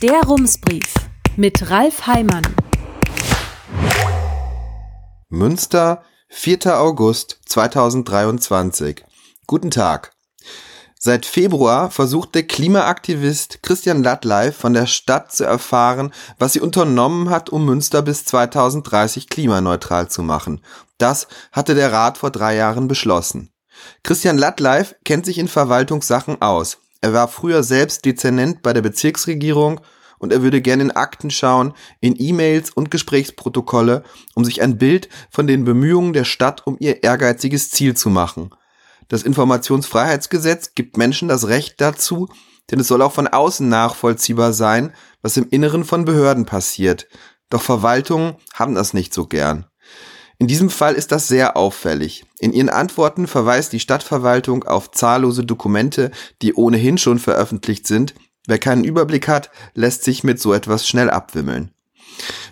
[0.00, 0.94] Der Rumsbrief
[1.36, 2.46] mit Ralf Heimann.
[5.28, 6.78] Münster, 4.
[6.78, 9.04] August 2023.
[9.48, 10.12] Guten Tag.
[11.00, 17.28] Seit Februar versucht der Klimaaktivist Christian Lattleif von der Stadt zu erfahren, was sie unternommen
[17.28, 20.62] hat, um Münster bis 2030 klimaneutral zu machen.
[20.98, 23.50] Das hatte der Rat vor drei Jahren beschlossen.
[24.04, 26.78] Christian Lattleif kennt sich in Verwaltungssachen aus.
[27.00, 29.80] Er war früher selbst Dezernent bei der Bezirksregierung
[30.18, 34.02] und er würde gerne in Akten schauen, in E-Mails und Gesprächsprotokolle,
[34.34, 38.50] um sich ein Bild von den Bemühungen der Stadt um ihr ehrgeiziges Ziel zu machen.
[39.08, 42.28] Das Informationsfreiheitsgesetz gibt Menschen das Recht dazu,
[42.70, 44.92] denn es soll auch von außen nachvollziehbar sein,
[45.22, 47.08] was im Inneren von Behörden passiert.
[47.48, 49.66] Doch Verwaltungen haben das nicht so gern.
[50.40, 52.24] In diesem Fall ist das sehr auffällig.
[52.38, 58.14] In ihren Antworten verweist die Stadtverwaltung auf zahllose Dokumente, die ohnehin schon veröffentlicht sind.
[58.46, 61.72] Wer keinen Überblick hat, lässt sich mit so etwas schnell abwimmeln.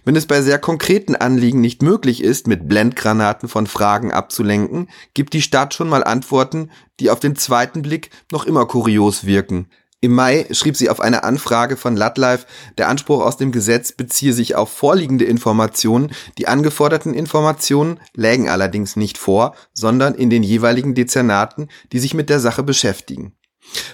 [0.04, 5.32] Wenn es bei sehr konkreten Anliegen nicht möglich ist, mit Blendgranaten von Fragen abzulenken, gibt
[5.32, 6.70] die Stadt schon mal Antworten,
[7.00, 9.68] die auf den zweiten Blick noch immer kurios wirken.
[10.06, 12.46] Im Mai schrieb sie auf eine Anfrage von Latlife,
[12.78, 16.12] der Anspruch aus dem Gesetz beziehe sich auf vorliegende Informationen.
[16.38, 22.30] Die angeforderten Informationen lägen allerdings nicht vor, sondern in den jeweiligen Dezernaten, die sich mit
[22.30, 23.32] der Sache beschäftigen.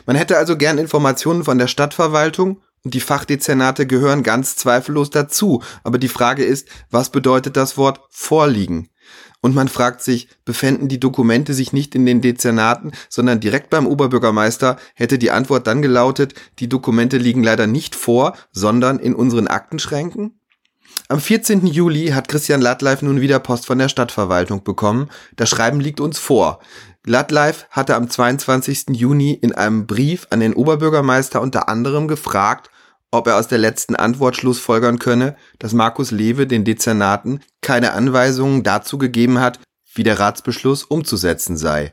[0.04, 5.62] Man hätte also gern Informationen von der Stadtverwaltung und die Fachdezernate gehören ganz zweifellos dazu.
[5.82, 8.90] Aber die Frage ist, was bedeutet das Wort vorliegen?
[9.40, 13.86] Und man fragt sich, befänden die Dokumente sich nicht in den Dezernaten, sondern direkt beim
[13.86, 19.48] Oberbürgermeister, hätte die Antwort dann gelautet, die Dokumente liegen leider nicht vor, sondern in unseren
[19.48, 20.38] Aktenschränken?
[21.08, 21.66] Am 14.
[21.66, 25.10] Juli hat Christian Lattleif nun wieder Post von der Stadtverwaltung bekommen.
[25.36, 26.60] Das Schreiben liegt uns vor.
[27.04, 28.90] Lattleif hatte am 22.
[28.90, 32.70] Juni in einem Brief an den Oberbürgermeister unter anderem gefragt,
[33.12, 38.64] ob er aus der letzten Antwort schlussfolgern könne, dass Markus Lewe den Dezernaten keine Anweisungen
[38.64, 39.60] dazu gegeben hat,
[39.94, 41.92] wie der Ratsbeschluss umzusetzen sei.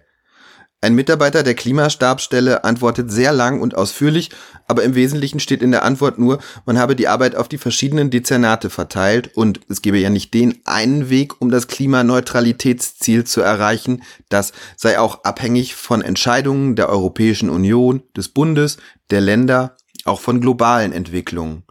[0.82, 4.30] Ein Mitarbeiter der Klimastabsstelle antwortet sehr lang und ausführlich,
[4.66, 8.10] aber im Wesentlichen steht in der Antwort nur, man habe die Arbeit auf die verschiedenen
[8.12, 14.04] Dezernate verteilt und es gebe ja nicht den einen Weg, um das Klimaneutralitätsziel zu erreichen,
[14.30, 18.78] das sei auch abhängig von Entscheidungen der Europäischen Union, des Bundes,
[19.10, 21.64] der Länder auch von globalen Entwicklungen.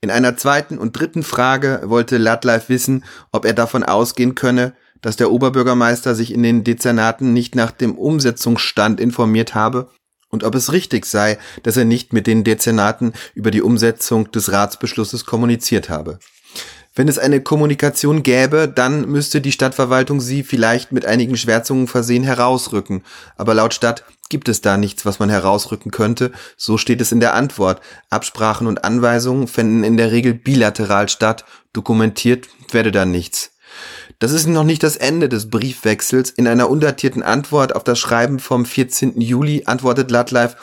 [0.00, 5.16] In einer zweiten und dritten Frage wollte Latlife wissen, ob er davon ausgehen könne, dass
[5.16, 9.90] der Oberbürgermeister sich in den Dezernaten nicht nach dem Umsetzungsstand informiert habe
[10.28, 14.52] und ob es richtig sei, dass er nicht mit den Dezernaten über die Umsetzung des
[14.52, 16.18] Ratsbeschlusses kommuniziert habe.
[16.96, 22.24] Wenn es eine Kommunikation gäbe, dann müsste die Stadtverwaltung sie vielleicht mit einigen Schwärzungen versehen
[22.24, 23.04] herausrücken.
[23.36, 26.32] Aber laut Stadt gibt es da nichts, was man herausrücken könnte.
[26.56, 27.82] So steht es in der Antwort.
[28.08, 31.44] Absprachen und Anweisungen fänden in der Regel bilateral statt.
[31.74, 33.52] Dokumentiert werde da nichts.
[34.18, 36.30] Das ist noch nicht das Ende des Briefwechsels.
[36.30, 39.20] In einer undatierten Antwort auf das Schreiben vom 14.
[39.20, 40.56] Juli antwortet Latlife,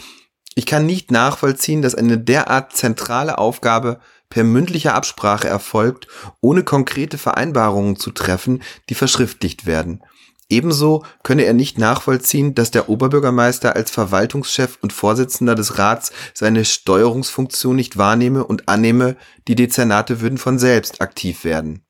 [0.56, 4.00] ich kann nicht nachvollziehen, dass eine derart zentrale Aufgabe
[4.34, 6.08] per mündlicher Absprache erfolgt,
[6.42, 10.02] ohne konkrete Vereinbarungen zu treffen, die verschriftlicht werden.
[10.50, 16.66] Ebenso könne er nicht nachvollziehen, dass der Oberbürgermeister als Verwaltungschef und Vorsitzender des Rats seine
[16.66, 19.18] Steuerungsfunktion nicht wahrnehme und annehme,
[19.48, 21.86] die Dezernate würden von selbst aktiv werden.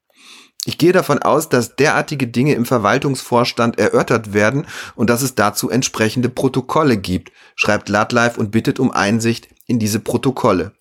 [0.65, 5.69] Ich gehe davon aus, dass derartige Dinge im Verwaltungsvorstand erörtert werden und dass es dazu
[5.69, 10.73] entsprechende Protokolle gibt, schreibt Latlife und bittet um Einsicht in diese Protokolle.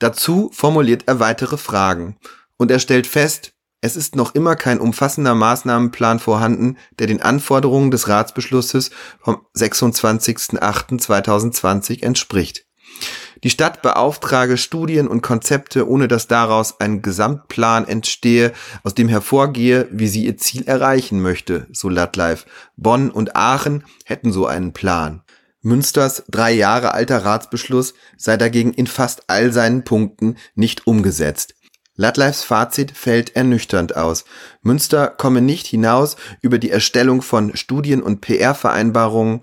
[0.00, 2.16] Dazu formuliert er weitere Fragen
[2.56, 3.52] und er stellt fest,
[3.82, 8.90] es ist noch immer kein umfassender Maßnahmenplan vorhanden, der den Anforderungen des Ratsbeschlusses
[9.20, 12.66] vom 26.08.2020 entspricht.
[13.42, 19.88] Die Stadt beauftrage Studien und Konzepte, ohne dass daraus ein Gesamtplan entstehe, aus dem hervorgehe,
[19.90, 22.44] wie sie ihr Ziel erreichen möchte, so Latlife.
[22.76, 25.22] Bonn und Aachen hätten so einen Plan.
[25.62, 31.54] Münsters drei Jahre alter Ratsbeschluss sei dagegen in fast all seinen Punkten nicht umgesetzt.
[31.96, 34.24] Latlifes Fazit fällt ernüchternd aus.
[34.62, 39.42] Münster komme nicht hinaus über die Erstellung von Studien- und PR-Vereinbarungen.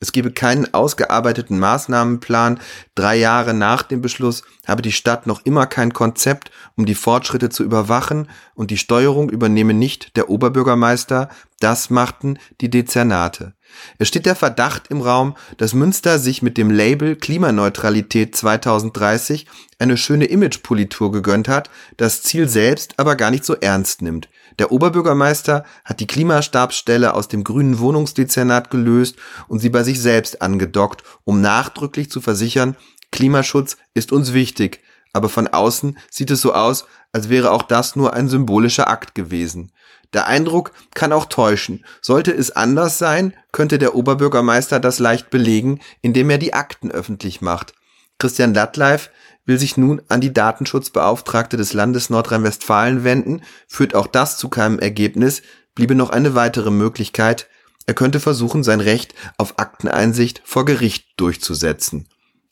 [0.00, 2.60] Es gebe keinen ausgearbeiteten Maßnahmenplan.
[2.94, 7.48] Drei Jahre nach dem Beschluss habe die Stadt noch immer kein Konzept, um die Fortschritte
[7.48, 11.30] zu überwachen und die Steuerung übernehme nicht der Oberbürgermeister.
[11.58, 13.54] Das machten die Dezernate.
[13.98, 19.48] Es steht der Verdacht im Raum, dass Münster sich mit dem Label Klimaneutralität 2030
[19.80, 24.28] eine schöne Imagepolitur gegönnt hat, das Ziel selbst aber gar nicht so ernst nimmt.
[24.58, 29.16] Der Oberbürgermeister hat die Klimastabsstelle aus dem grünen Wohnungsdezernat gelöst
[29.46, 32.76] und sie bei sich selbst angedockt, um nachdrücklich zu versichern,
[33.10, 34.80] Klimaschutz ist uns wichtig,
[35.12, 39.14] aber von außen sieht es so aus, als wäre auch das nur ein symbolischer Akt
[39.14, 39.72] gewesen.
[40.12, 41.84] Der Eindruck kann auch täuschen.
[42.00, 47.40] Sollte es anders sein, könnte der Oberbürgermeister das leicht belegen, indem er die Akten öffentlich
[47.40, 47.74] macht.
[48.18, 49.10] Christian Lattleif
[49.48, 54.78] will sich nun an die Datenschutzbeauftragte des Landes Nordrhein-Westfalen wenden, führt auch das zu keinem
[54.78, 55.42] Ergebnis,
[55.74, 57.48] bliebe noch eine weitere Möglichkeit,
[57.86, 62.06] er könnte versuchen, sein Recht auf Akteneinsicht vor Gericht durchzusetzen.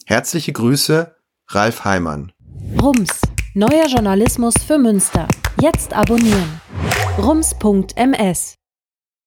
[0.06, 1.14] Herzliche Grüße,
[1.48, 2.32] Ralf Heimann.
[2.80, 3.20] Rums,
[3.52, 5.28] neuer Journalismus für Münster.
[5.60, 6.60] Jetzt abonnieren.
[7.18, 8.56] rums.ms